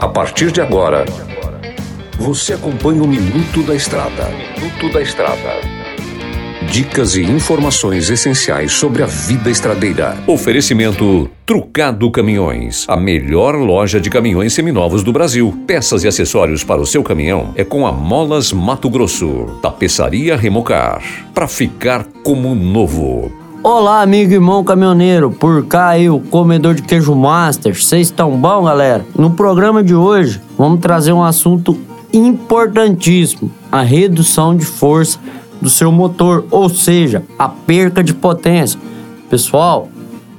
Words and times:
A 0.00 0.06
partir 0.06 0.52
de 0.52 0.60
agora, 0.60 1.04
você 2.16 2.52
acompanha 2.52 3.02
o 3.02 3.08
Minuto 3.08 3.62
da 3.64 3.74
Estrada. 3.74 4.28
Minuto 4.56 4.92
da 4.92 5.02
Estrada. 5.02 5.78
Dicas 6.70 7.16
e 7.16 7.22
informações 7.22 8.08
essenciais 8.08 8.70
sobre 8.70 9.02
a 9.02 9.06
vida 9.06 9.50
estradeira. 9.50 10.16
Oferecimento 10.28 11.28
Trucado 11.44 12.08
Caminhões, 12.12 12.84
a 12.88 12.96
melhor 12.96 13.56
loja 13.56 14.00
de 14.00 14.08
caminhões 14.08 14.52
seminovos 14.52 15.02
do 15.02 15.12
Brasil. 15.12 15.52
Peças 15.66 16.04
e 16.04 16.08
acessórios 16.08 16.62
para 16.62 16.80
o 16.80 16.86
seu 16.86 17.02
caminhão 17.02 17.52
é 17.56 17.64
com 17.64 17.84
a 17.84 17.90
Molas 17.90 18.52
Mato 18.52 18.88
Grosso. 18.88 19.58
Tapeçaria 19.60 20.36
Remocar, 20.36 21.02
para 21.34 21.48
ficar 21.48 22.04
como 22.22 22.54
novo. 22.54 23.37
Olá, 23.60 24.02
amigo 24.02 24.30
e 24.30 24.34
irmão 24.34 24.62
caminhoneiro, 24.62 25.32
por 25.32 25.66
cá 25.66 25.98
eu, 25.98 26.22
comedor 26.30 26.74
de 26.74 26.82
queijo 26.82 27.12
master. 27.12 27.74
Vocês 27.74 28.06
estão 28.06 28.30
bom, 28.36 28.62
galera? 28.62 29.04
No 29.16 29.30
programa 29.32 29.82
de 29.82 29.96
hoje, 29.96 30.40
vamos 30.56 30.78
trazer 30.78 31.12
um 31.12 31.24
assunto 31.24 31.76
importantíssimo: 32.12 33.50
a 33.70 33.82
redução 33.82 34.56
de 34.56 34.64
força 34.64 35.18
do 35.60 35.68
seu 35.68 35.90
motor, 35.90 36.46
ou 36.52 36.68
seja, 36.68 37.24
a 37.36 37.48
perca 37.48 38.02
de 38.02 38.14
potência. 38.14 38.78
Pessoal, 39.28 39.88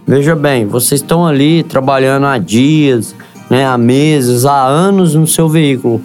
veja 0.08 0.34
bem, 0.34 0.66
vocês 0.66 1.02
estão 1.02 1.28
ali 1.28 1.62
trabalhando 1.64 2.26
há 2.26 2.38
dias, 2.38 3.14
né, 3.50 3.66
há 3.68 3.78
meses, 3.78 4.46
há 4.46 4.66
anos 4.66 5.14
no 5.14 5.28
seu 5.28 5.50
veículo. 5.50 6.02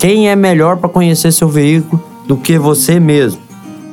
Quem 0.00 0.28
é 0.28 0.34
melhor 0.34 0.78
para 0.78 0.88
conhecer 0.88 1.30
seu 1.30 1.48
veículo 1.48 2.02
do 2.26 2.36
que 2.36 2.58
você 2.58 2.98
mesmo, 2.98 3.40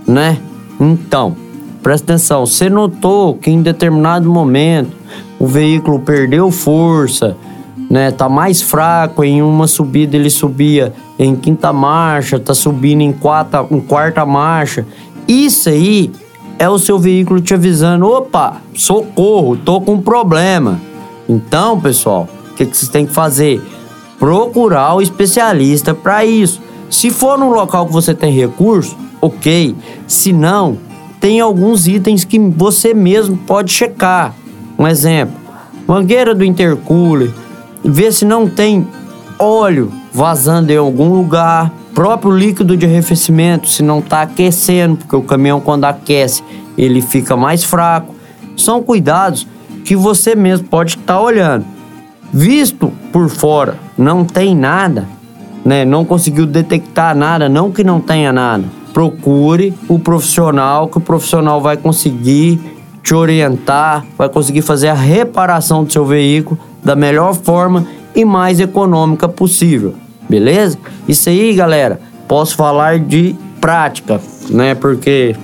né? 0.08 0.40
Então, 0.80 1.36
presta 1.82 2.14
atenção. 2.14 2.46
Você 2.46 2.70
notou 2.70 3.36
que 3.36 3.50
em 3.50 3.62
determinado 3.62 4.30
momento 4.30 4.96
o 5.40 5.48
veículo 5.48 6.00
perdeu 6.00 6.52
força, 6.52 7.36
né? 7.90 8.12
Tá 8.12 8.28
mais 8.28 8.62
fraco. 8.62 9.24
Em 9.24 9.42
uma 9.42 9.68
subida 9.68 10.16
ele 10.16 10.30
subia 10.30 10.94
em 11.18 11.36
quinta 11.36 11.72
marcha, 11.72 12.40
tá 12.40 12.54
subindo 12.54 13.02
em 13.02 13.12
quarta, 13.12 13.66
em 13.72 13.80
quarta 13.80 14.26
marcha. 14.26 14.86
Isso 15.28 15.70
aí 15.70 16.12
é 16.60 16.70
o 16.70 16.80
seu 16.80 17.00
veículo 17.00 17.42
te 17.42 17.54
avisando: 17.54 18.08
opa, 18.08 18.62
socorro, 18.74 19.56
tô 19.58 19.82
com 19.82 19.94
um 19.94 20.02
problema. 20.02 20.80
Então, 21.28 21.80
pessoal, 21.80 22.28
o 22.52 22.56
que, 22.56 22.66
que 22.66 22.76
vocês 22.76 22.90
têm 22.90 23.06
que 23.06 23.14
fazer? 23.14 23.62
Procurar 24.18 24.96
o 24.96 25.02
especialista 25.02 25.94
para 25.94 26.26
isso. 26.26 26.62
Se 26.90 27.10
for 27.10 27.38
num 27.38 27.50
local 27.50 27.86
que 27.86 27.92
você 27.92 28.14
tem 28.14 28.32
recurso, 28.32 28.96
ok. 29.22 29.76
Se 30.08 30.32
não, 30.32 30.78
tem 31.28 31.42
alguns 31.42 31.88
itens 31.88 32.24
que 32.24 32.40
você 32.40 32.94
mesmo 32.94 33.36
pode 33.36 33.70
checar. 33.70 34.34
Um 34.80 34.88
exemplo: 34.88 35.36
mangueira 35.86 36.34
do 36.34 36.42
intercooler, 36.42 37.34
ver 37.84 38.14
se 38.14 38.24
não 38.24 38.48
tem 38.48 38.88
óleo 39.38 39.92
vazando 40.14 40.72
em 40.72 40.78
algum 40.78 41.10
lugar, 41.10 41.70
próprio 41.94 42.32
líquido 42.32 42.78
de 42.78 42.86
arrefecimento, 42.86 43.68
se 43.68 43.84
não 43.84 44.00
está 44.00 44.22
aquecendo, 44.22 44.96
porque 44.96 45.18
o 45.18 45.22
caminhão 45.22 45.60
quando 45.60 45.84
aquece 45.84 46.42
ele 46.78 47.02
fica 47.02 47.36
mais 47.36 47.62
fraco. 47.62 48.16
São 48.56 48.82
cuidados 48.82 49.46
que 49.84 49.98
você 49.98 50.34
mesmo 50.34 50.70
pode 50.70 50.92
estar 50.92 51.16
tá 51.16 51.20
olhando. 51.20 51.66
Visto 52.32 52.90
por 53.12 53.28
fora, 53.28 53.78
não 53.98 54.24
tem 54.24 54.56
nada, 54.56 55.06
né? 55.66 55.84
Não 55.84 56.06
conseguiu 56.06 56.46
detectar 56.46 57.14
nada, 57.14 57.50
não 57.50 57.70
que 57.70 57.84
não 57.84 58.00
tenha 58.00 58.32
nada. 58.32 58.64
Procure 58.98 59.76
o 59.88 60.00
profissional, 60.00 60.88
que 60.88 60.98
o 60.98 61.00
profissional 61.00 61.62
vai 61.62 61.78
conseguir 61.78 62.60
te 63.04 63.14
orientar, 63.14 64.04
vai 64.18 64.28
conseguir 64.28 64.64
fazer 64.64 64.88
a 64.88 64.96
reparação 64.96 65.84
do 65.84 65.94
seu 65.94 66.04
veículo 66.04 66.60
da 66.84 66.96
melhor 66.96 67.36
forma 67.36 67.86
e 68.16 68.26
mais 68.26 68.60
econômica 68.60 69.30
possível, 69.30 69.94
beleza? 70.28 70.80
Isso 71.08 71.30
aí, 71.30 71.54
galera, 71.54 72.02
posso 72.28 72.56
falar 72.56 72.98
de 72.98 73.36
prática, 73.62 74.20
né? 74.50 74.74
Porque 74.74 75.36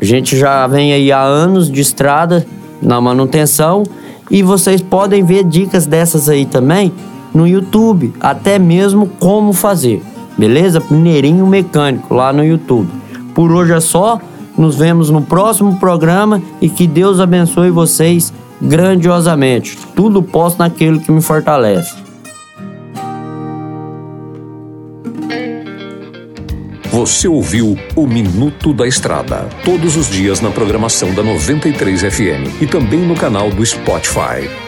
a 0.00 0.04
gente 0.04 0.38
já 0.38 0.64
vem 0.68 0.92
aí 0.92 1.10
há 1.10 1.20
anos 1.20 1.68
de 1.68 1.80
estrada 1.80 2.46
na 2.80 3.00
manutenção 3.00 3.82
e 4.30 4.44
vocês 4.44 4.80
podem 4.80 5.24
ver 5.24 5.42
dicas 5.42 5.86
dessas 5.86 6.28
aí 6.28 6.46
também 6.46 6.92
no 7.34 7.48
YouTube, 7.48 8.14
até 8.20 8.60
mesmo 8.60 9.08
como 9.18 9.52
fazer, 9.52 10.00
beleza? 10.36 10.82
Mineirinho 10.90 11.46
Mecânico 11.46 12.14
lá 12.14 12.32
no 12.32 12.44
YouTube. 12.44 12.88
Por 13.34 13.52
hoje 13.52 13.72
é 13.72 13.80
só, 13.80 14.20
nos 14.56 14.76
vemos 14.76 15.10
no 15.10 15.22
próximo 15.22 15.78
programa 15.78 16.42
e 16.60 16.68
que 16.68 16.86
Deus 16.86 17.20
abençoe 17.20 17.70
vocês 17.70 18.32
grandiosamente. 18.60 19.76
Tudo 19.94 20.22
posso 20.22 20.58
naquele 20.58 20.98
que 20.98 21.12
me 21.12 21.20
fortalece. 21.20 22.06
Você 26.90 27.28
ouviu 27.28 27.76
o 27.94 28.06
Minuto 28.06 28.72
da 28.72 28.88
Estrada, 28.88 29.46
todos 29.62 29.96
os 29.96 30.08
dias 30.08 30.40
na 30.40 30.50
programação 30.50 31.12
da 31.12 31.22
93 31.22 32.00
FM 32.00 32.62
e 32.62 32.66
também 32.66 33.00
no 33.00 33.14
canal 33.14 33.50
do 33.50 33.64
Spotify. 33.66 34.65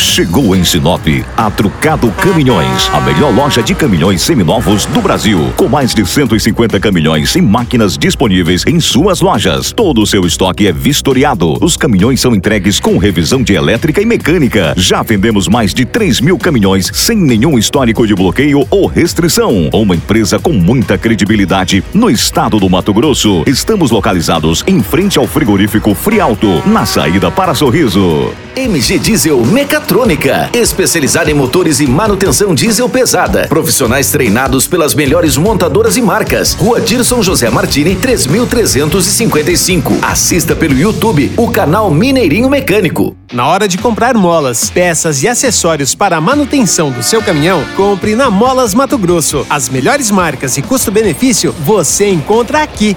Chegou 0.00 0.56
em 0.56 0.64
Sinop 0.64 1.06
a 1.36 1.50
Trucado 1.50 2.10
Caminhões, 2.12 2.90
a 2.92 3.00
melhor 3.02 3.32
loja 3.34 3.62
de 3.62 3.74
caminhões 3.74 4.22
seminovos 4.22 4.86
do 4.86 5.00
Brasil, 5.02 5.52
com 5.56 5.68
mais 5.68 5.94
de 5.94 6.04
150 6.04 6.80
caminhões 6.80 7.36
e 7.36 7.42
máquinas 7.42 7.98
disponíveis 7.98 8.64
em 8.66 8.80
suas 8.80 9.20
lojas. 9.20 9.72
Todo 9.72 10.00
o 10.00 10.06
seu 10.06 10.24
estoque 10.24 10.66
é 10.66 10.72
vistoriado. 10.72 11.62
Os 11.62 11.76
caminhões 11.76 12.18
são 12.18 12.34
entregues 12.34 12.80
com 12.80 12.96
revisão 12.96 13.42
de 13.42 13.52
elétrica 13.52 14.00
e 14.00 14.06
mecânica. 14.06 14.72
Já 14.76 15.02
vendemos 15.02 15.46
mais 15.46 15.74
de 15.74 15.84
3 15.84 16.22
mil 16.22 16.38
caminhões 16.38 16.90
sem 16.94 17.16
nenhum 17.16 17.58
histórico 17.58 18.06
de 18.06 18.14
bloqueio 18.14 18.66
ou 18.70 18.86
restrição. 18.86 19.68
Uma 19.70 19.94
empresa 19.94 20.38
com 20.38 20.54
muita 20.54 20.96
credibilidade 20.96 21.84
no 21.92 22.10
estado 22.10 22.58
do 22.58 22.70
Mato 22.70 22.94
Grosso. 22.94 23.44
Estamos 23.46 23.90
localizados 23.90 24.64
em 24.66 24.82
frente 24.82 25.18
ao 25.18 25.26
frigorífico 25.26 25.94
Frialto, 25.94 26.66
na 26.66 26.86
saída 26.86 27.30
para 27.30 27.54
Sorriso. 27.54 28.32
MG 28.56 28.98
Diesel 28.98 29.44
Mecatrônica, 29.46 30.50
especializada 30.52 31.30
em 31.30 31.34
motores 31.34 31.80
e 31.80 31.86
manutenção 31.86 32.54
diesel 32.54 32.88
pesada. 32.88 33.46
Profissionais 33.48 34.10
treinados 34.10 34.66
pelas 34.66 34.94
melhores 34.94 35.36
montadoras 35.36 35.96
e 35.96 36.02
marcas. 36.02 36.54
Rua 36.54 36.80
Dirson 36.80 37.22
José 37.22 37.48
Martini, 37.48 37.94
3355. 37.94 39.98
Assista 40.02 40.56
pelo 40.56 40.76
YouTube 40.76 41.32
o 41.36 41.50
canal 41.50 41.90
Mineirinho 41.90 42.50
Mecânico. 42.50 43.16
Na 43.32 43.46
hora 43.46 43.68
de 43.68 43.78
comprar 43.78 44.16
molas, 44.16 44.70
peças 44.70 45.22
e 45.22 45.28
acessórios 45.28 45.94
para 45.94 46.16
a 46.16 46.20
manutenção 46.20 46.90
do 46.90 47.02
seu 47.02 47.22
caminhão, 47.22 47.64
compre 47.76 48.16
na 48.16 48.28
Molas 48.28 48.74
Mato 48.74 48.98
Grosso. 48.98 49.46
As 49.48 49.68
melhores 49.68 50.10
marcas 50.10 50.56
e 50.56 50.62
custo-benefício 50.62 51.54
você 51.64 52.08
encontra 52.08 52.62
aqui. 52.62 52.96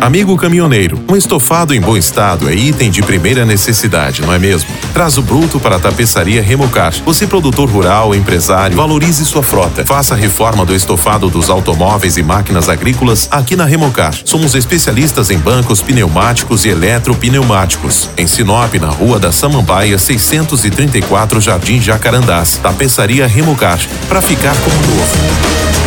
Amigo 0.00 0.36
caminhoneiro, 0.36 1.02
um 1.08 1.16
estofado 1.16 1.74
em 1.74 1.80
bom 1.80 1.96
estado 1.96 2.48
é 2.48 2.54
item 2.54 2.90
de 2.90 3.02
primeira 3.02 3.44
necessidade, 3.44 4.22
não 4.22 4.32
é 4.32 4.38
mesmo? 4.38 4.68
Traz 4.92 5.16
o 5.16 5.22
bruto 5.22 5.58
para 5.58 5.76
a 5.76 5.78
tapeçaria 5.78 6.42
Remocar. 6.42 6.94
Você, 7.04 7.26
produtor 7.26 7.68
rural, 7.68 8.14
empresário, 8.14 8.76
valorize 8.76 9.24
sua 9.24 9.42
frota. 9.42 9.84
Faça 9.84 10.14
a 10.14 10.16
reforma 10.16 10.64
do 10.64 10.74
estofado 10.74 11.28
dos 11.28 11.50
automóveis 11.50 12.16
e 12.16 12.22
máquinas 12.22 12.68
agrícolas 12.68 13.26
aqui 13.30 13.56
na 13.56 13.64
Remocar. 13.64 14.14
Somos 14.24 14.54
especialistas 14.54 15.30
em 15.30 15.38
bancos 15.38 15.82
pneumáticos 15.82 16.64
e 16.64 16.68
eletropneumáticos. 16.68 18.10
Em 18.16 18.26
Sinop, 18.26 18.74
na 18.74 18.90
Rua 18.90 19.18
da 19.18 19.32
Samambaia, 19.32 19.98
634 19.98 21.40
Jardim 21.40 21.80
Jacarandás. 21.80 22.60
Tapeçaria 22.62 23.26
Remocar. 23.26 23.80
Para 24.08 24.20
ficar 24.20 24.54
como 24.56 24.76
novo. 24.76 25.85